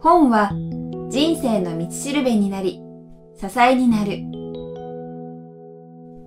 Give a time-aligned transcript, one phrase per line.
[0.00, 0.52] 本は
[1.10, 2.80] 人生の道しるべになり、
[3.36, 4.20] 支えになる。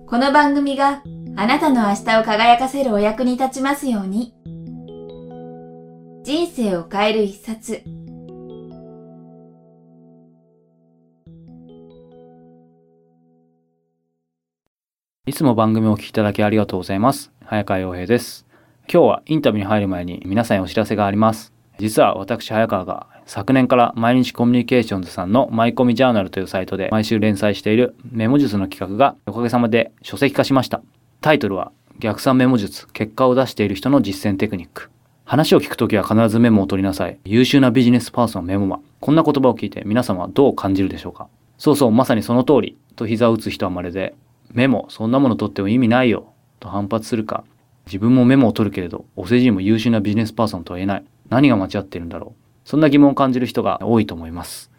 [0.06, 1.02] この番組が
[1.36, 4.34] あなたの明日を輝かせるお役に立ちますように。
[6.22, 7.82] 人生を変える一冊。
[15.24, 17.32] いつも番組をお聞きいただきありがとうございます。
[17.46, 18.51] 早川洋平です。
[18.88, 21.52] 今日はインタビューに入る前に皆さんにお知らせがあります。
[21.78, 30.82] 実は私早川が昨年から毎日コミュニケーションズさんのマイコミジャーナルというサイトで毎週連載しているメモ術の企画がおかげさまで書籍化しました。
[31.20, 34.90] タイトルは逆算メモ術結果を出している人の実践テクニック。
[35.24, 37.18] 話を聞くときは必ずメモを取りなさい。
[37.24, 38.80] 優秀なビジネスパーソンメモマ。
[39.00, 42.76] こんな言葉を聞いて皆様はどう感じるでしょうかそうそう、まさにその通り。
[42.96, 44.14] と膝を打つ人はまるで、
[44.52, 46.34] メモ、そんなもの取っても意味ないよ。
[46.60, 47.44] と反発するか。
[47.86, 51.04] 自分もメモを取るけれど、お世辞にも優秀なビジネスパーソンとは言えない。
[51.28, 52.68] 何が間違っているんだろう。
[52.68, 54.70] そんな疑問を感じる人が多いと思います。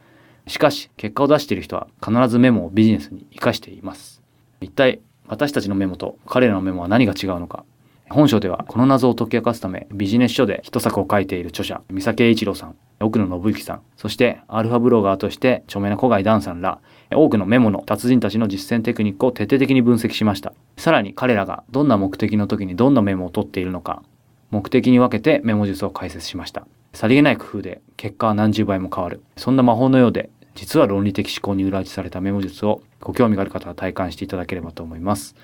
[0.48, 4.22] しかし、結果を出している人は必ずメモをビジネスに活かしています。
[4.62, 7.66] 一体、私たちのメモと彼らのメモは何が違うのか。
[8.10, 16.80] 本書ではこの謎を解き明かすためビジネス書で一作を書いている著者三崎栄一郎さん奥野信之さんそしてアルファブロガーとして著名な古貝ダンさんら
[17.16, 20.54] 多くのメモの達人たちの実践テクニックを徹底的に分析しました。
[20.78, 24.04] さらに彼らがどんな目的の時にどんなメモを取っているのか
[24.52, 26.68] 目的に分けてメモ術を解説しました。
[26.94, 29.22] さりげない工夫で結果は何十倍も変わる。
[29.36, 35.36] そんな魔法のようで実は論理的思考に裏打ちされたメモ術をご興味がある方は体感していただければと思います。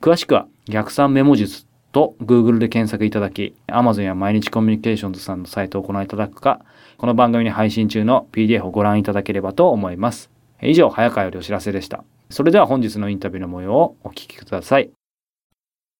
[0.00, 6.64] 詳しくは逆算メモ術と Google で検索いただき Amazon や毎日コミュニケーションズさんのサイトをご覧いただくか
[6.96, 10.31] この番組に配信中の PDF をご覧いただければと思います。
[10.64, 12.04] 以上早川よりお知らせでした。
[12.30, 14.90] それでは本日のインタビューの模様をお聞きください。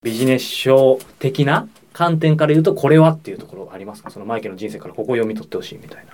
[0.05, 4.11] ビジネス書的な観点から言うとこれはっていうところありますか？
[4.11, 6.13] そのマイケルの人生からここを読み取ってほしいみたいな。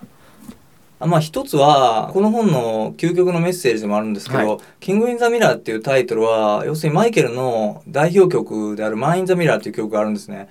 [1.01, 4.59] あまあ一つはこの本の究極のメッセージでもあるんですけど「はい。
[4.81, 10.49] キング・イン・ザ・ミラー」っていうタイトルは要するにマイケルの代表曲である「マン・イン・ザ・ミラー」っていう曲があるんですね。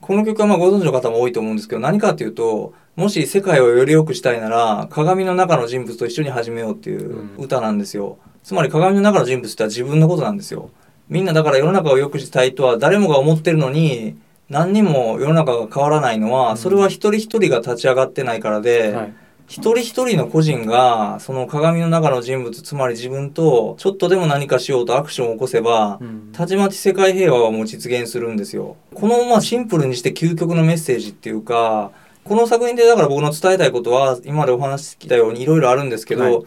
[0.00, 10.70] この曲はまあご存知の方も多いと思うんですけど何かっていうともし世界をより良くしたいなら鏡の中の人物と一緒に始めようっていう歌なんですよ、つまり鏡の中の人物ってのは自分のことなんですよ。
[11.08, 14.16] みんなだから世の中を良くしたいとは誰もが思ってるのに
[14.48, 19.14] 何にも世の中が変わらないのはそれは一人一人が立ち上がってないからで、はい。
[19.48, 26.30] 一人一人の個人がその鏡の中の人物つまり自分とちょっとでも何かしようとアクションを起こせばうん。
[26.32, 28.76] たちまち世界平和はもう実現するんですよ。
[28.94, 31.90] このまあシンプルにして究極のメッセージっていうか
[32.24, 36.42] この作品でだから僕の伝えたいことは今までお話ししてきたようにいろいろあるんですけど、はい。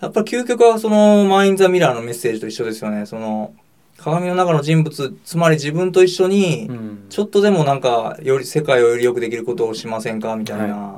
[0.00, 3.06] やっぱり究極はそのマイン・ザ・ミラーのメッセージと一緒ですよね。
[3.06, 3.54] その
[3.98, 7.06] 鏡の中の人物つまり自分と一緒にうん。
[7.08, 10.96] ちょっとでもなんかより世界をより良くできることをしませんかみたいな、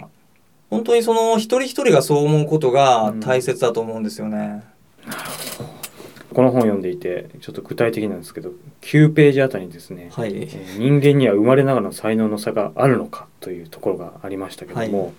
[0.71, 4.63] 本当にその一人一人がそう思うことが大切だと思うんですよね。
[6.35, 8.51] この本を読んでいてちょっと具体的なんですけど
[8.83, 10.35] 9ページあたりにですね、はい。
[10.35, 15.13] えー人間には生まれながらの才能の差があるのかというところがありましたけども、はい。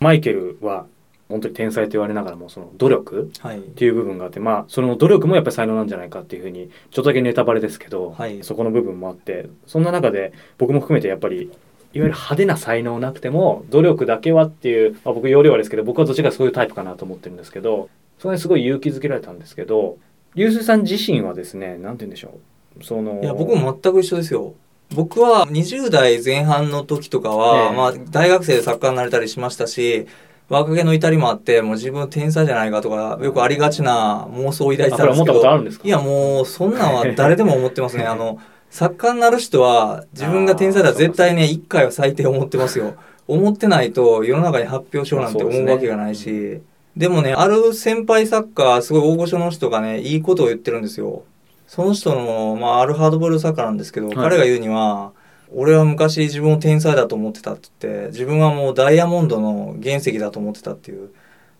[0.00, 0.86] マイケルは
[1.28, 3.58] 本当に天才と言われながらもその努力はい。
[3.58, 8.42] っていう部分があってまあその努力もやっぱり才能なんじゃないかっていうふうにちょっとだけネタバレですけど、はい。
[8.42, 11.50] そこの部分もあってそんな中で僕も含めてやっぱり
[11.94, 17.88] いわゆる派手な才能なくても努力だけはっていう、まあ、僕容量はですけど僕はどっちかそういうタイプかなと思ってるんですけど
[18.18, 19.96] それにすごい勇気づけられたんですけど
[20.34, 22.38] 流水さん自身はですねなんて言うんでしょ
[22.80, 22.84] う？
[22.84, 24.54] そのいや僕も全く一緒ですよ。
[24.94, 27.76] 僕は20代前半の時とかは、ええ。
[27.76, 30.06] まあ、大学生で作家になれたりしましたし
[30.48, 35.88] 若気の至りもあってもう自分天才じゃないかとかよくありがちな妄想を抱いてたんですけど。
[35.88, 38.04] いやもうそんなんは誰でも思ってますね。
[38.08, 38.38] あの
[38.70, 42.94] 作家になる人は自分が天才だ絶対ね1回は最低思ってますよ。
[43.26, 46.62] 思ってないと世の中に発表しようなんて思うわけがないし、
[46.98, 51.22] でもねある先輩作家すごい大御所の人がねいいことを言ってるんですよ。
[51.68, 54.16] その人の、まあ、あるハードボール作家なんですけど、はい。
[54.16, 55.12] 彼が言うには
[55.54, 61.10] 俺は昔自分を天才だと思ってたって言って自分はもうダイヤモンドの原石だと思ってたっていう。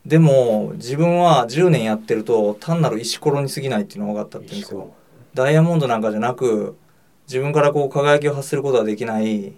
[0.05, 4.93] でも自分は10年やってると単なる石ころに過ぎないっていうのが分かったって言うんですよ。
[5.35, 6.77] ダイヤモンドなんかじゃなく
[7.29, 9.53] 自分からこう輝きを発することはできない。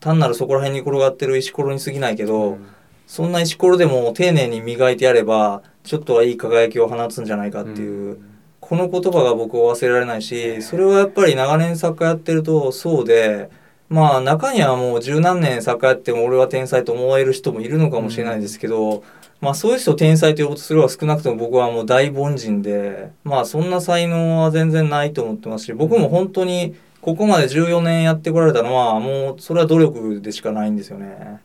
[0.00, 2.66] 単なるそこら辺に転がってる石ころに過ぎないけど、うん
[3.06, 8.18] そんな石ころでも丁寧に磨いてやればちょっとはいい輝きを放つんじゃないかっていう、
[8.60, 13.48] この言葉が僕は忘れられないしそれはやっぱり長年作家やってるとそうで
[13.88, 19.04] まあ中にはもう十何年作家やっても俺は天才と思える人もいるのかもしれないですけど、
[19.40, 31.40] まあそういう人を天才と呼ぶとすれば少なくとも僕はもう大凡人でまあそんな才能は全然ないと思ってますし僕も本当にここまで14年やってこられたのはもうそれは努力でしかないんですよね。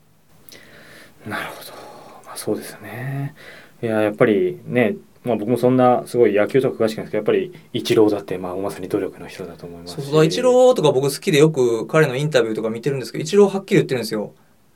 [1.26, 1.72] なるほど、
[2.26, 3.36] まあ、そうですよね。
[3.82, 10.26] いややっぱりねまあ、僕もそんなすごい野球とか詳しくないですけどやっぱりイチローだってまあまさに努力の人だと思いますそうそう。
[10.26, 14.34] イチローとか僕好きでよく彼のインタビューとか見てるんですけどイチローはっきり言ってるんですよ。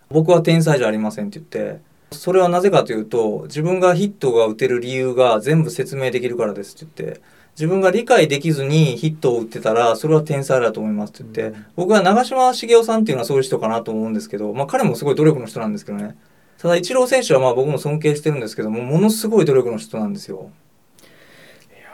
[0.10, 1.82] 僕は天才じゃありませんって言って。
[2.12, 7.22] それはなぜかというと自分がヒットが打てる理由が全部説明できるからですって言って。
[7.56, 16.18] 自分が理解できずにヒットを打ってたらそれは天才だと思いますって言って、僕は長嶋茂雄さんっていうのはそういう人かなと思うんですけど、まあ、彼もすごい努力の人なんですけどね
[16.66, 20.50] ただイチロー選手はまあ僕も尊敬してるんですけどもものすごい努力の人なんですよ。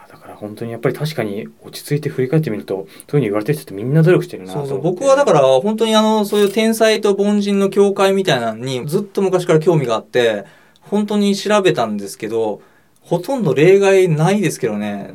[0.09, 4.81] だから本当にやっぱり確かに落ち着いて振り返ってみるとそういうふうに言われてる人ってみんな努力してるなそうそう。
[4.81, 10.45] 僕はだから本当にあのそういう天才と凡人の境界みたいなのにずっと昔から興味があって
[10.79, 12.61] 本当に調べたんですけど
[13.01, 15.13] ほとんど例外ないですけどね。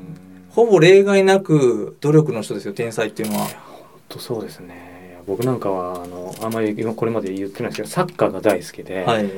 [0.51, 3.47] ほぼ例外なく努力の人ですよ天才っていうのは。
[3.47, 3.55] 本
[4.11, 4.96] 当そうですね
[5.27, 9.31] 僕なんかはあのあんまり今これまで言ってないんですけどサッカーが大好きで、はい。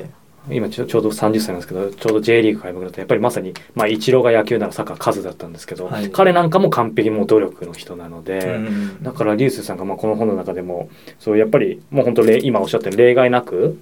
[0.50, 6.11] 今ちょうど30歳なんですけどちょうど J リーグ開幕だとやっぱりまさに、まあ、イチローが野球ならサッカー数だったんですけど、はい。
[6.11, 9.02] 彼なんかも完璧もう努力の人なので、うん。
[9.02, 10.88] だからリュウスさんがまあこの本の中でも
[11.19, 13.79] そうやっぱりもう本当例今おっしゃった例外なく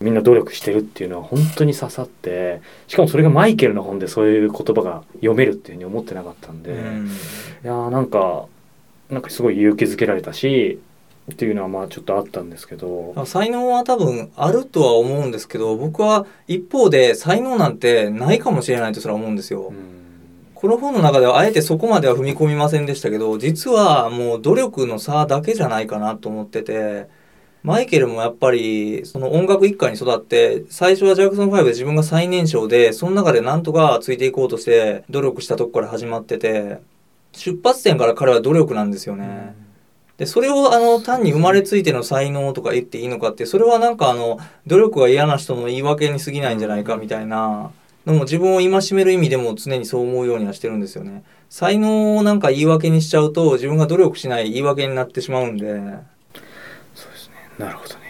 [0.00, 7.08] みんな努力してるっていうのは本当に刺さってしかもそれがマイケルの本でそういう言葉が読めるっていうふうに思ってなかったんで、ん。
[7.62, 8.46] やーなんか
[9.10, 10.78] なんかすごい勇気づけられたし
[11.30, 13.14] っていうのはまあちょっとあったんですけど。
[13.26, 19.68] 才能は多分あるとは思うんですけど僕は一方で才能なんてないかもしれないとすら思うんですよ。
[19.68, 19.96] うん
[20.56, 27.08] この本の中ではあえてそこまでは踏み込みませんでしたけど実はもう努力の差だけじゃないかなと思ってて
[27.62, 36.78] マイケルもやっぱりその音楽一家に育って最初はジャクソン5で自分が最年少でその中でなんとかついていこうとして努力したとこから始まってて
[37.32, 39.54] 出発点から彼は努力なんですよね。
[40.18, 47.70] でそれをあの単に生まれついての才能とか言っていいのかってそれはなんかあの努力が嫌な人の言い訳に過ぎないんじゃないかみたいな
[48.06, 51.24] のも自分を戒める意味でも常にそう思うようにはしてるんですよね。
[51.50, 55.66] 才能をなんか言い訳にしちゃうと自分が努力しない言い訳になってしまうんで。
[56.94, 58.05] そうですねなるほどね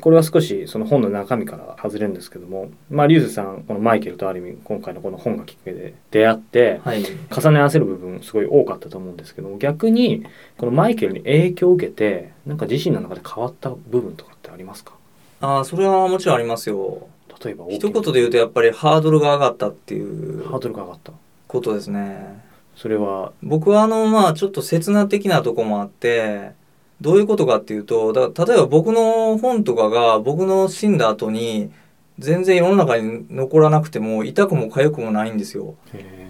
[0.00, 7.04] これは少しその本の中身から外れるんですけどもまあリュウスさんこのマイケルとある意味今回のこの本がきっかけで出会ってはい。
[7.04, 10.26] 重ね合わせる部分すごい多かったと思うんですけども逆に
[10.58, 14.92] このマイケルに影響を受けてなんか自身の中で変わった部分とかってありますか？
[15.40, 17.08] ああ、それはもちろんありますよ。
[17.44, 21.12] 例えば一な言で言うとやっぱりハードルが上がったっていうハードルが上がった
[21.46, 22.42] ことですね。
[22.74, 23.32] それは？
[23.42, 26.52] 僕はあのまあちょっと刹那的なとこもあって
[27.00, 31.70] どういうことかっていうとだ例えば僕の本とかが僕の死んだ後に
[32.18, 35.74] 全然世の中に残らなくても痛くも痒くもないんですよ。
[35.92, 36.26] へ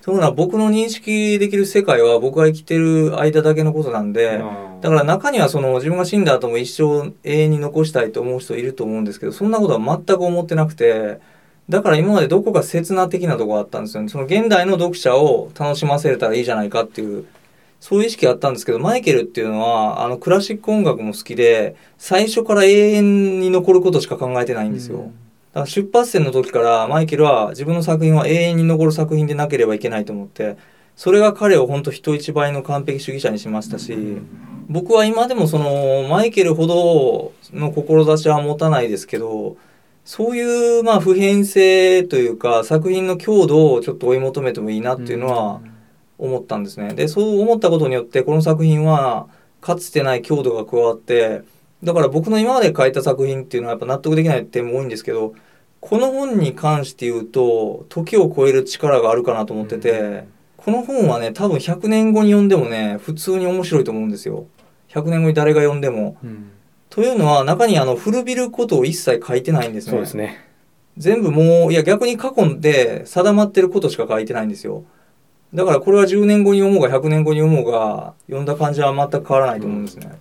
[0.00, 4.80] そういうのは僕の認識できる世界は僕が生きてる間だけのことなんでー。
[4.80, 11.20] だから中にはその自分が死んだ後も一生永遠に残したいと思う人いると思うんですけどそんなことは全く思ってなくて
[11.68, 14.08] だから今までどこか刹那的なとこがあったんですよね。
[14.08, 17.26] その現代の読者を楽しませれたらいいじゃないかっていう
[17.80, 25.12] そういう意識があったんですけどマイケルっていうのはあのクラシック音楽も好きで最初から永遠に残ることしか考えてないんですよ。
[25.52, 30.56] だから出発点の時からマイケルは自分の作品は永遠に残る作品でなければいけないと思って
[30.96, 33.96] それが彼を本当人一倍の完璧主義者にしましたし、
[34.68, 39.56] 僕は今でもそのマイケルほどの志は持たないですけど
[40.04, 45.60] そういうまあ普遍性というか作品の強度をちょっと追い求めてもいいなっていうのは
[46.18, 46.94] 思ったんですね。
[46.94, 49.28] でそう思ったことによってこの作品は
[49.60, 51.42] かつてない強度が加わって
[51.82, 55.34] だから僕の今まで書いた作品っていうのはやっぱ納得できない点も多いんですけど
[55.80, 60.24] この本に関して言うと時を超える力があるかなと思ってて、
[60.56, 64.46] この本はね多分100年後に読んでもね普通に面白いと思うんですよ。
[64.88, 66.16] 100年後に誰が読んでも。
[66.22, 66.50] うん
[66.90, 69.90] というのは中にあの古びることを一切書いてないんですね。
[69.92, 70.44] そうですね
[70.96, 74.84] 全部もういや逆に過去で定まってることしか書いてないんですよ。
[75.54, 80.18] だからこれは10年後に読もうが100年後に読もうが読んだ感じは全く変わらないと思うんですね。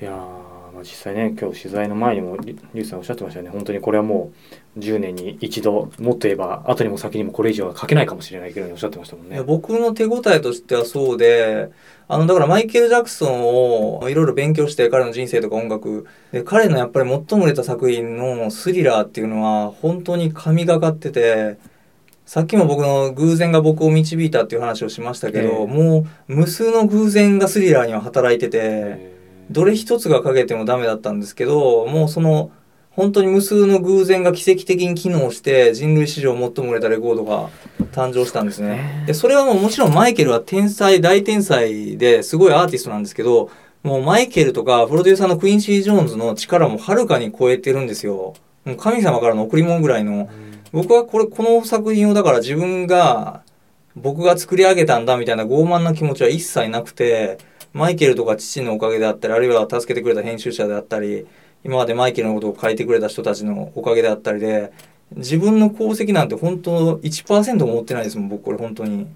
[0.00, 4.30] いやーまあ実際ね今日取材の前にもリリュウさんおっしゃってましたよね本当にこれはも
[4.76, 9.42] う10年に一度もっと言えば後にも先にもこれ以上は書けないかもしれないけどおっしゃってましたもんね。
[9.42, 11.70] 僕の手応えとしてはそうで
[12.06, 21.56] あのだからマイケル・ジャクソンをいろいろ勉強して彼の人生とか音楽で彼のやっぱり最も売れた作品の「スリラー」っていうのは本当に神がかってて
[22.28, 28.58] さっきも僕の偶然が僕を導いたっていう話をしましたけど、ええもう無数の偶然がスリラーには働いてて。
[28.62, 29.18] え
[29.50, 32.50] どれ一つがかけてもダメだったんですけどもうその
[32.90, 37.48] 本当に無数の偶然が奇跡的に機能して人類史上最も売れたレコードが
[37.92, 39.04] 誕生したんですね。
[39.06, 43.50] でそれはもうもちろんマイケルは天才大天才ですごいアーティストなんですけど
[43.82, 48.34] もうマイケルとかプロデューサーのクインシー・ジョーンズの力もはるかに超えてるんですよ。
[48.66, 50.28] もう神様からの贈り物ぐらいの。
[50.72, 53.42] 僕はこれこの作品をだから自分が
[53.96, 57.38] 僕が作り上げたんだみたいな傲慢な気持ちは一切なくて
[57.72, 61.26] マイケルとか父のおかげであったりあるいは助けてくれた編集者であったり
[61.64, 64.72] 今までマイケルのことを書いてくれた人たちのおかげであったりで
[65.16, 69.06] 自分の功績なんて本当1%も持ってないですもん僕これ本当に。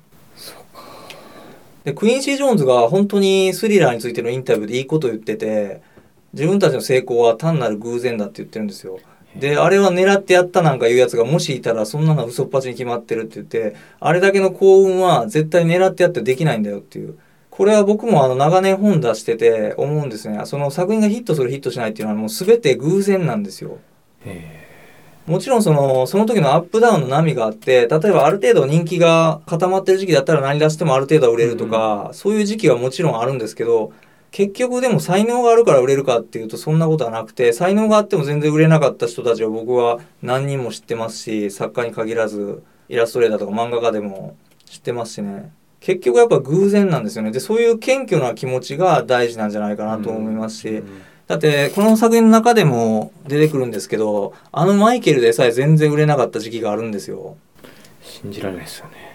[1.84, 5.82] でクインシー・ジョーンズが本当にスリラーについてのインタビューでいいこと言ってて
[6.32, 9.00] 自分たちの成功は単なる偶然だって言ってるんですよ。
[9.36, 17.18] であれは狙ってやったなんかいうやつがもしいたらそんなの嘘っぱちに決まってるって言ってあれだけの幸運は絶対狙ってやってできないんだよっていう。
[17.50, 20.40] これは僕もあの長年本出してて思うんですね。
[20.46, 23.78] その作品がヒットするヒットしないっていうのはもう全て偶然なんですよ。
[25.26, 33.92] もちろんそのその時のアップダウンの波があって例えばある程度人気が固まってる時期だったら何出してもある程度は売れるとか、うん、そういう時期はもちろんあるんですけど
[34.32, 45.52] 結局でも才能があるから売れるかっていうとそんなことはなくて才能があっても全然売れなかった人たちは僕は何人も知ってますし作家に限らずイラストレーターとか漫画家でも知ってますしね。
[45.80, 47.32] 結局やっぱ偶然なんですよね。
[47.32, 50.84] でそういう謙虚な気持ちが大事なんじゃないかなと思いますし、うんうん、
[51.26, 57.36] だってこの作品の中でも出てくるんですけどあのマイケルでさえ全然売れなかった時期があるんですよ。
[58.00, 59.11] 信じられないですよね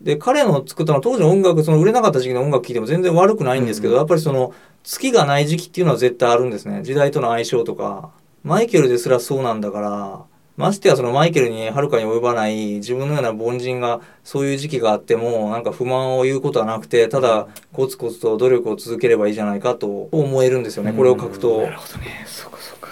[0.00, 6.82] で彼の作ったの当時の音楽その売れなかった時期の音楽聴いても全然悪くないんですけど、うん、やっぱりその月がない時期っていうのは絶対あるんですね。
[6.82, 8.10] 時代との相性とか。
[8.44, 10.24] マイケルですらそうなんだから。
[10.58, 20.92] ましてやそのマイケルにはるかに及ばない自分のような凡人がそういう時期があってもなんか不満を言うことはなくてただコツコツと努力を続ければいいじゃないかと思えるんですよね。
[20.92, 21.62] これを書くと。
[21.62, 22.24] なるほどね。
[22.26, 22.88] そうかそうか。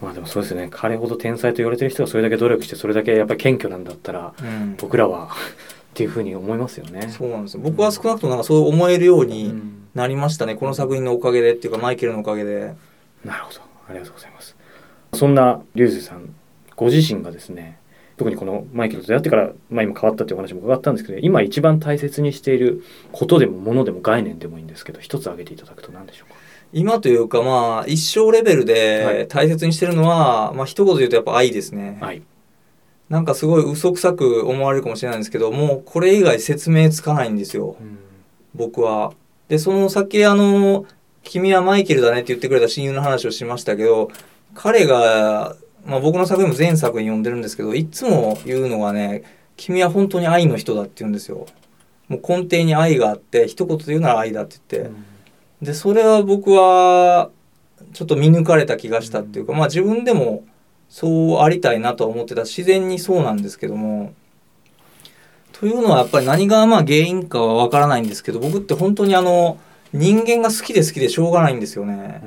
[0.00, 0.68] まあでもそうですよね。
[0.70, 5.30] 彼ほど天才と言われてる人がそれだけ努力してそれだけやっぱり謙虚なんだったら、うん、僕らは
[5.90, 7.08] っていうふうに思いますよね。
[7.08, 9.54] そうなんです僕は少なくともなんかそう思えるように
[9.94, 12.74] なりましたね、うん、この作品のおかげでっていうかマイケルのおかげで。
[13.24, 14.56] なるほどありがとうございます。
[15.14, 16.34] そんなリュウジさん
[16.76, 17.78] ご自身がですね
[18.16, 26.38] 特にこのマイケルと出会ってから、まあ、今変わったっていう話も伺ったんですけど今一番大切にしていることでもものでも概念でもいいんですけど一つ挙げていただくと何でしょうか？
[26.72, 31.98] 今というかまあ一生レベルで大切にしてるのは、はい、まあ一言で言うとやっぱ愛ですね。
[32.00, 32.22] はい
[33.10, 37.98] なんかすごい嘘くさく思われるかもしれないんですけどもうこれ以外説明つかないんですよ、うん、
[38.54, 39.12] 僕は。
[39.48, 40.86] でそのさっきあの
[41.24, 44.12] 「君はマイケルだね」って言ってくれた親友の話をしましたけど
[44.54, 49.24] 彼が、まあ、僕の作品も全作品読んでるんですけどいつも言うのがね
[49.58, 51.46] 「君は本当に愛の人だ」って言うんですよ。
[52.06, 54.92] もう根底に愛があって一言で言うなら愛だって言って、う
[55.64, 57.30] ん、でそれは僕は
[57.92, 60.44] ちょっと見抜かれた気がしたっていうか、まあ自分でも
[60.90, 64.12] そうありたいなと思ってた自然にそうなんですけども
[65.52, 69.58] というのはやっぱり何がまあ原因かはわからないんですけど僕って本当にあの
[69.92, 72.22] 人間が好きで好きでしょうがないんですよね。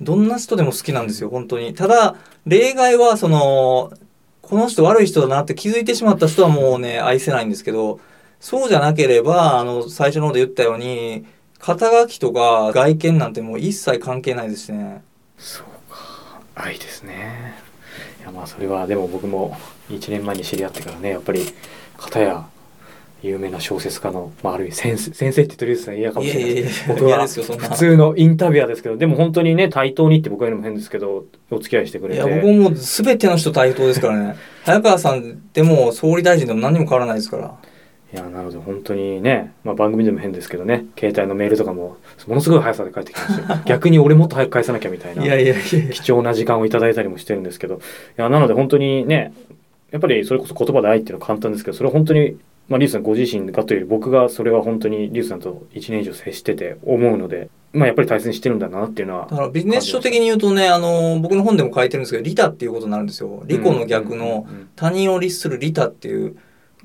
[0.00, 1.74] どんな人でも好きなんですよ本当に。
[1.74, 3.92] ただ例外はその
[4.42, 8.00] この人悪い人だなって気づいてしまった人はもうね愛せないんですけど
[8.40, 11.26] そうじゃなければあの最初の方で言ったように
[11.58, 15.02] 肩書きとか外見なんてもう一切関係ないですね。
[15.38, 17.63] そうか愛ですね。
[18.24, 19.56] やまあそれはでも僕も
[19.90, 21.42] 1年前に知り合ってからねやっぱり
[21.96, 22.46] 片や
[23.22, 26.54] 有名な小説家の、まあ、ある意味先生先生って言ってるさん嫌かもしれない。
[26.56, 32.20] です僕は普通のインタビュアーですけどでも本当にね対等にって僕は言うのも変ですけどお付き合いしてくれて。
[32.20, 34.36] いや僕も全ての人対等ですからね。
[34.64, 37.54] 早川さんでも総理大臣でも何にも変わらないですから
[38.14, 40.86] いやなので本当にね、まあ、番組でも変ですけどね。
[40.96, 41.96] 携帯のメールとかも
[42.28, 43.46] ものすごい速さで返ってきますよ。
[43.66, 45.22] 逆に俺もっと早く返さなきゃみたいな。
[45.24, 47.74] 貴重な時間をいただいたりもしてるんですけど。
[47.74, 47.78] い
[48.16, 49.32] やなので本当にね
[49.90, 52.36] やっぱりそれこそ言葉で愛っていうのは簡単ですけどそれは本当に
[52.68, 63.42] まあ、リュウさんご自身がというより僕がそれは本当にリュウさんと1年以上接してて思うので、まあ、やっぱり大切にしてるんだなっていうのはだからビジネス書的に言うとねあの僕の本でも書いてるんですけど利他っていうことになるんですよ。
[63.46, 66.36] 利己の逆の他人を律する利他っていう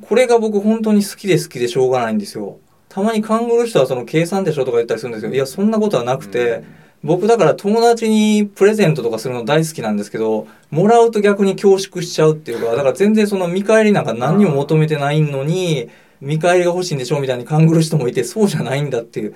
[0.02, 2.60] これが僕本当に好きで好きでしょうがないんですよ。
[2.88, 6.64] たまに勘ぐる人はその計算でしょとか言ったりするんですけど、いや、そんなことはなくて、
[7.04, 15.90] 僕だから友達にプレゼントとかするの大好きなんですけど、もらうと逆に恐縮しちゃうっていうか、だから全然その見返りなんか何にも求めてないのに、
[16.20, 19.36] 見返りが欲しいんでしょみたいに勘ぐる人もいて、そうじゃないんだっていう。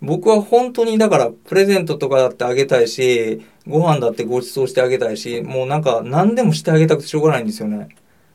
[0.00, 7.88] 僕は本当にだからプレゼントとかだってあげたいし、ご飯だってご馳走してあげたいし、もうなんか何でもしてあげたくてしょうがないんですよね。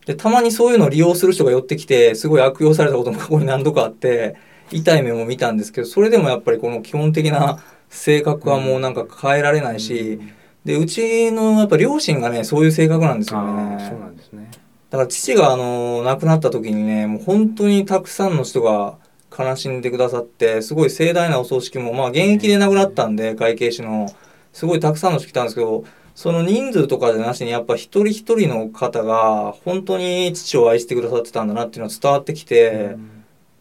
[0.09, 4.37] で、たまにそういうのを利用する人が寄ってきて、すごい悪用されたことも過去に何度かあって、
[4.71, 10.19] 痛い目も見たんですけど、それでもやっぱりこの基本的な性格はもうなんか変えられないし、
[10.65, 13.87] でうちのやっぱ両親がねそういう性格なんですよね。
[13.87, 14.49] そうなんですね。
[14.89, 18.97] だから父があの亡くなった時にねもう本当にたくさんの人が
[19.37, 24.07] 悲しんでくださってすごい盛大なお葬式もまあ現役で亡くなったんで会計士の
[24.53, 25.83] すごいたくさんの人来たんですけど
[26.19, 32.97] その人数とかじゃなしにやっぱ一人一人の方が本当に父を愛してくださってたんだなっていうのは伝わってきて、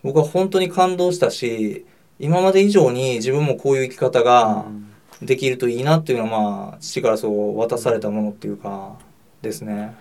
[0.03, 1.87] 僕は本当に感動したし
[2.19, 4.67] 今まで以上に自分もこういう生き方が
[5.23, 8.97] できるといいなっていうのはまあ父からそう渡されたものっていうか
[9.41, 9.95] ですね。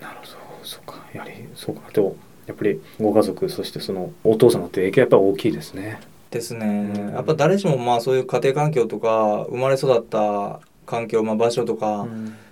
[0.00, 0.30] なるほど
[0.62, 1.04] そうか。
[1.12, 1.90] やはりそうか。
[1.92, 2.14] でも
[2.46, 6.00] やっぱりご家族そしてそのお父様って影響やっぱり大きいですね。
[6.30, 7.14] ですね、うん。
[7.14, 12.06] やっぱ誰しもまあそういう家庭環境とか生まれ育った環境、まあ、場所とか、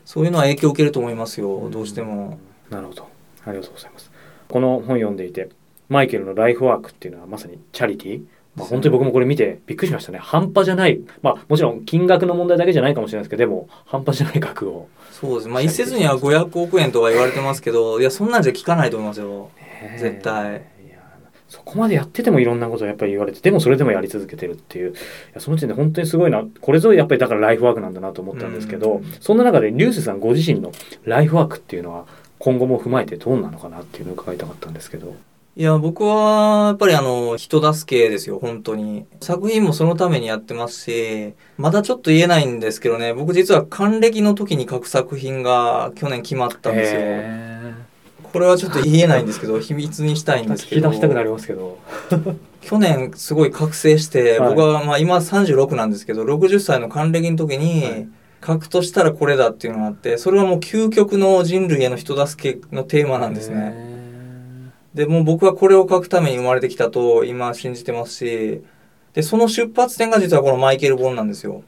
[0.05, 2.39] そういうのは影響を受けると思いますよ、どうしても。
[2.71, 3.09] なるほど。
[3.47, 4.11] ありがとうございます。
[4.49, 5.49] この本読んでいて
[5.89, 8.25] マイケルのライフワークっていうのはまさにチャリティー？
[8.57, 10.19] まあ、本当に僕もこれ見てびっくりしましたね。
[10.19, 11.01] 半端じゃない。
[11.23, 14.89] まあもちろん金額の問題だけじゃないかもしれないですけどでも半端じゃない額を。
[15.11, 15.49] そうです。
[15.49, 19.51] まあ一説には500億円とか言われてますけどいやそんなんじゃ聞かないと思いますよ。
[19.99, 20.63] 絶対
[21.55, 24.95] そこまでやっててもいろんなことをやっぱり言われてでもそれでもやり続けてるっていうい
[25.35, 29.05] やその時点で本当にすごいなこれぞやっぱりだからライフワークなんだなと思ったんですけど、うん。
[29.21, 30.73] そんな中でリュウスさんご自身の
[31.05, 32.07] ライフワークっていうのは
[32.41, 35.15] 今後も踏まえてどうなのかなっていうのを伺いたかったんですけど。
[35.57, 39.07] いや僕はやっぱりあの人助けですよ本当に。
[39.21, 47.01] 作品もそのためにやってますしまだちょっと言えないんですけどね僕実は還暦の時に書く作品が去年決まったんですよ。
[47.01, 47.54] へ
[48.35, 51.79] これはちょっと言えないんですけど 秘密にしたいんーですけど聞き出したくなりますけど。
[52.61, 58.09] 去年すごい覚醒して、はい僕はまあ今36なんですけど60歳の還暦の時はいに
[58.45, 63.57] 書くとしたらこれだっていうのがあってそれはもう究極の人類への人助けのテーマなんですね。
[63.57, 63.95] ね。
[64.95, 68.63] でもう僕はこれを書くために生まれてきたと今信じてますし
[69.13, 71.63] でその出発点が実はこのマイケル本なんですよ。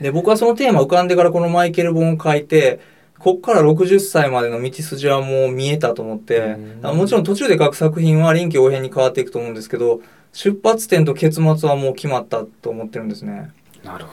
[0.00, 2.80] で僕はそのテーマ浮かんでからこのマイケル本を書いて
[3.18, 10.00] こっから60歳までの道筋はもう見えたと思ってもちろん途中で書く作品は臨機応変に変わっていくと思うんですけど
[10.32, 13.50] 出発点と結末はもう決まったと思ってるんですね。
[13.82, 14.12] なるほ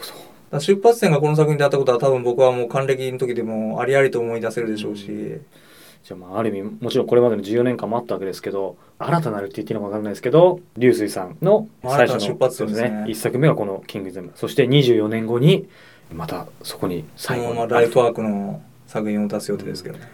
[0.52, 0.60] ど。
[0.60, 12.90] 出発点がこの作品であったことは多分僕はもう還暦の時でもありありと思い出せるでしょうし、じゃあまあある意味もちろんこれまでの14年間もあったわけですけど新たなるって言っていいのか分かんないですけど流水さんの最初の出発点ですね。
[12.90, 15.68] そう一作目がこの「キングズム」そして24年後に
[16.14, 18.62] またそこに最後ままライフワークの
[18.96, 20.08] 作品を出す予定ですけどね。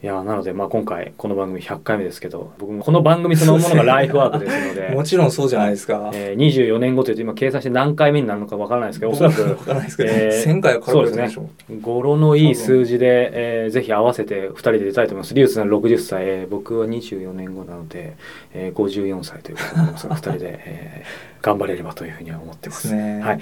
[0.00, 6.10] いやなのでまあ今回この番組100回目ですけど僕もこの番組そのものが ライフワークですのでもちろんそうじゃないですか。
[6.12, 11.48] えー、24年後というと今計算して何回目になるのか分からないですけどおそらくわからないですけど、えー1000回は軽くでしょ。
[11.80, 15.34] 語呂のいい数字で、えーぜひ合わせて2人で出たいと思います。
[15.34, 18.14] リュウスさん60歳、えー僕は24年後なので、
[18.54, 22.88] えー54歳ということになりますが、2人で、えー頑張れればというふうには思ってます。
[22.88, 23.20] ですね。
[23.20, 23.40] はい。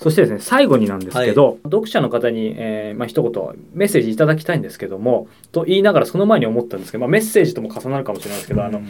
[0.00, 3.32] そしてですね、最後になんですけど、読者の方に、えーまあ、一言
[3.74, 8.88] メッセージいただきたいんですけども、と言いながらその前に思ったんですけど、まあ、メッセージとも重なるかもしれないですけど、あのうん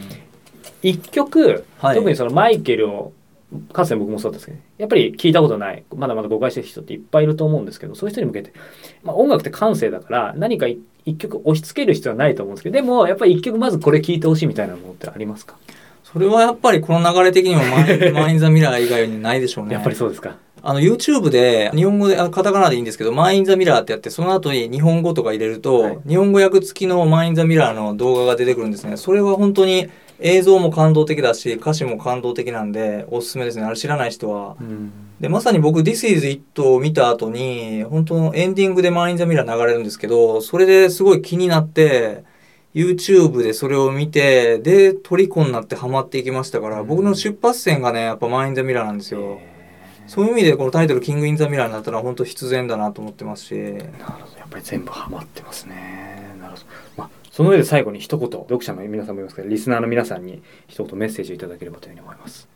[0.81, 1.95] 一曲、はい。
[1.95, 3.13] 特にそのマイケルを
[3.71, 8.51] かつて僕もそうだったんですけどやっぱり聞いたことないまだまだ誤解してる人っていっぱいいると思うんですけどそういう人に向けて、
[9.03, 15.57] まあ、音楽って感性だから何か一一曲押し付ける必要はないと思うんですけどでもやっぱり一曲まずこれ聞いてほしいみたいなものってありますか、
[16.13, 19.73] それはやっぱりこの流れ的にもマイマイン・ ザ・ミラー以外にないでしょうね。
[19.73, 20.37] やっぱりそうですか。
[20.65, 25.97] あの YouTube で日本語であカタカナでいいんですけど「マイン・ザ・ミラー」ってやってその後に日本語とか入れると、はい。
[26.07, 28.95] 日本語訳付きの「マイン・ザ・ミラー」の動画が出てくるんですね。
[28.95, 33.65] それは本当に映像も感動的だし歌詞も感動的なんでおすすめですね。
[33.65, 34.55] あれ知らない人は。
[34.61, 34.91] うん。
[35.19, 42.23] でまさに僕「This is It」を見た後に本当のエンディングで「マイン・ザ・ミラー」流れるんですけどそれですごい気になって
[42.73, 46.87] YouTube でそれを見てで虜になってハマっていきましたから、うん。
[46.87, 50.09] 僕の出発点がねやっぱ「マン・イン・ザ・ミラー」なんですよ、えー。
[50.09, 53.53] そういう意味でこのタイトル「キング・イン・ザ・ミラー」になったのは本当必然だなと思ってますし。
[53.55, 54.39] なるほど。
[54.39, 56.35] やっぱり全部ハマってますね。
[56.41, 56.65] なるほど、
[56.97, 62.47] まあ、その上で最後に一言読者の皆さんもいますけどリスナーの皆さんに一言メッセージをいただければというふうに思います。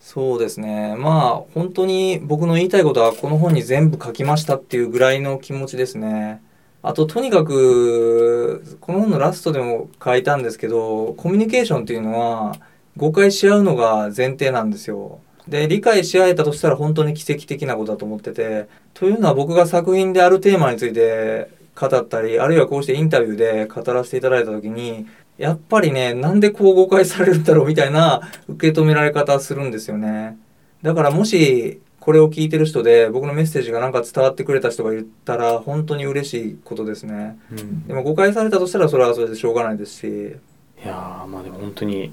[0.00, 0.94] そうですね。
[0.96, 6.42] まあ本当に僕の言いたいことはこの本に全部書きましたっていうぐらいの気持ちですね
[6.82, 12.56] あととにかくこの本のラストでも書いたんですけどコミュニケーションっていうのは
[12.96, 15.20] 誤解し合うのが前提なんですよ。
[15.48, 25.06] で理解し合えたとしたら本当に奇跡的なことだと思っててというのは僕が作品であるテーマについて語ったりあるいはこうしてインタビューで語らせていただいた時に
[25.38, 30.36] やっぱりねなんでこう誤解されるんだろうみたいな受け止められ方するんですよね。
[30.82, 37.36] だからもしこれを聞いてる人で僕のメッセージがなんか伝わってくれた人がいたら本当に嬉しいことですね。
[37.50, 37.84] うん。
[37.88, 40.06] でも誤解されたとしたらそれはそれでしょうがないですし。
[40.06, 42.12] いやーまあでも本当に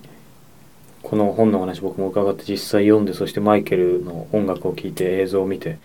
[1.04, 5.78] この本の話僕も伺って実際読んでそしてマイケルの音楽を聴いて映像を見て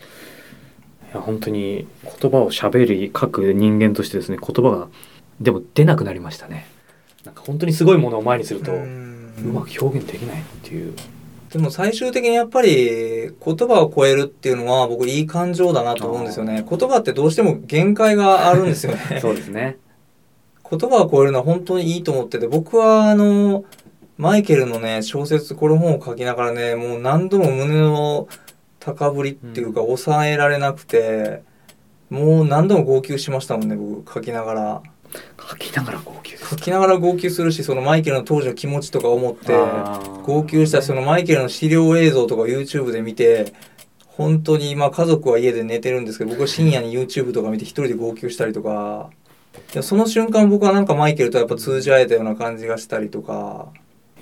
[1.12, 4.88] や本当に言葉を喋り書く人間としてですね言葉が
[5.40, 6.66] でも出なくなりましたね。
[7.25, 10.94] なんか本当にすごいものを前にするとううんまく表現できないっていう
[11.51, 16.65] でも最終的にやっぱり言葉を超えるっていうのは僕いい感情だなと思うんですよね。
[16.69, 19.19] 言葉ってどうしても限界があるんですよね。
[19.23, 19.79] そうですね
[20.71, 23.65] 言葉を超えるのは本当にいいと思ってて、僕はあの、
[24.19, 28.29] マイケルのね、小説、この本を書きながらね、もう何度も胸の
[28.81, 31.43] 高ぶりっていうか、抑えられなくて、
[32.11, 34.83] もう何度も号泣しましたもんね、僕書きながら。
[35.51, 39.53] 書きながら号泣書きながら号泣するし、そのマイケルの当時の気持ちとか思って、
[40.25, 43.53] 号泣したそのマイケルの資料映像とか YouTube で見て
[44.07, 49.11] 本当に今家族は家で寝てるんですけど僕は深夜に YouTube とか見て一人で号泣したりとか。
[49.83, 53.68] その瞬間僕はなんかマイケルとやっぱ通じ合えたような感じがしたりとか。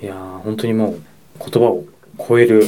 [0.03, 1.03] いやー本当にもう
[1.38, 1.85] 言葉を
[2.27, 2.64] 超える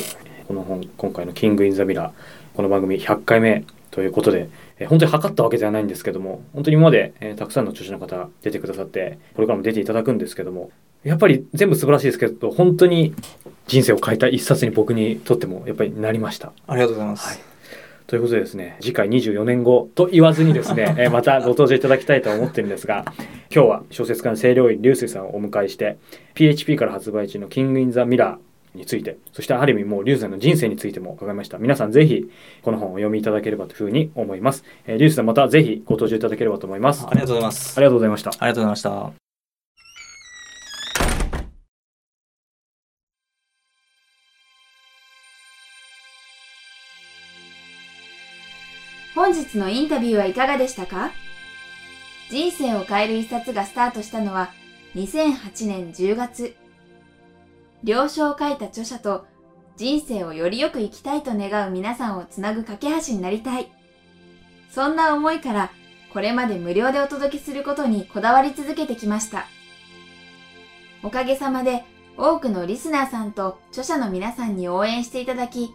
[0.47, 2.13] この本今回の「キング・イン・ザ・ミラー」
[2.55, 4.49] この番組100回目ということで、
[4.79, 10.71] えー本当に測ったわけではないんですけども本当に今まで、えーたくさんの著者の方出てくださってこれからも出ていただくんですけども
[11.05, 13.15] やっぱり全部素晴らしいですけど本当に
[13.67, 16.53] 人生を変えた一冊に僕にとってもやっぱりなりました。
[16.67, 17.49] ありがとうございます、はい
[18.09, 23.05] ということでですね次回24年後と言わずにですね、 えーまたご登場いただきたいと思ってるんですが
[23.55, 25.99] 今日は小説家の清涼院流水さんをお迎えして
[26.33, 28.39] PHP から発売中の「キング・イン・ザ・ミラー」
[28.79, 31.59] についてそしてある意味もう流水さんの人生についても伺いました。
[31.59, 32.31] 皆さんぜひ
[32.63, 37.07] この本をお読みいただければというふうに思います、えー、流水さんまたぜひご登場いただければと思います。
[37.07, 37.77] ありがとうございます。
[37.77, 38.31] ありがとうございました。
[38.31, 39.13] ありがとうございました。
[49.15, 51.11] 本日のインタビューはいかがでしたか？
[52.31, 54.53] 人生を変える一冊がスタートしたのは
[54.95, 56.55] 2008年10月。
[57.85, 59.27] 了承を書いた著者と
[59.77, 63.71] 人生をよりよく生きたいと願う皆さんをつなぐ架け橋になりたい。
[64.71, 65.71] そんな思いから
[66.13, 69.47] これまで無料でお届けすることにこだわり続けてきました。
[71.03, 71.85] おかげさまで
[72.17, 75.73] 多くのリスナーさんと著者の皆さんに応援していただき、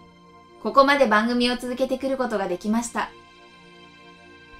[0.61, 3.09] ここまで番組を続けてくることができました。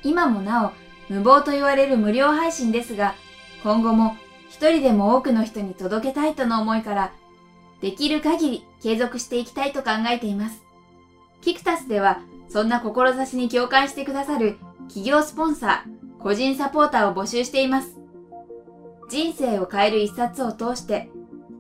[0.04, 0.72] 今もなお
[1.12, 3.16] 無謀と言われる無料配信ですが、
[3.64, 4.16] 今後も
[4.50, 7.12] 一人でも多くの人に届けたいとの思いから、
[7.84, 10.64] できる限り継続していきたいと考えています。
[11.42, 14.56] キクタスでは、そんな志に共感してくださる
[14.88, 17.98] 企業スポンサー、個人サポーターを募集しています。
[19.10, 21.10] 人生を変える一冊を通して、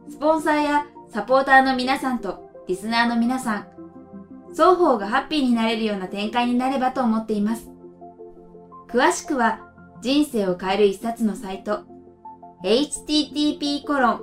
[0.09, 3.67] スポンサーやサポーターの皆さんとリスナーの皆さん、
[4.51, 7.69] 双方がハッピーになれるような展開になればと思っています。
[8.88, 9.59] 詳しくは
[10.01, 11.81] 人生を変える一冊のサイト
[12.63, 14.21] http コロン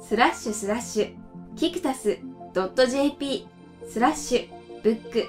[0.00, 1.23] スラッシュスラッシュ
[1.56, 2.18] キクタス
[2.52, 3.46] .jp
[3.88, 5.28] スラッシュブック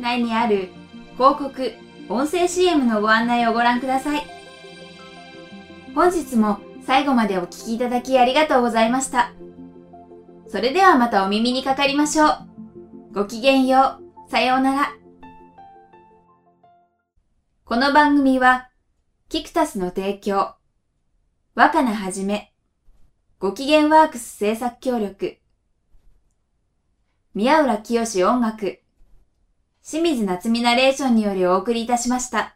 [0.00, 0.68] 内にある
[1.14, 1.72] 広告
[2.08, 4.22] 音声 CM のご案内をご覧ください。
[5.94, 9.32] 本日も最後までお聞きいただきありがとうございました。
[10.46, 12.30] それではまたお耳にかかりましょう。
[13.12, 14.30] ごきげんよう。
[14.30, 14.92] さようなら。
[17.64, 18.68] この番組は、
[19.28, 20.54] キクタスの提供、
[21.56, 22.52] 若菜はじめ、
[23.40, 25.38] ご機嫌ワークス制作協力、
[27.36, 28.80] 宮浦清音楽、
[29.82, 32.55] 清水夏美ナレーションによりお送りいたしました。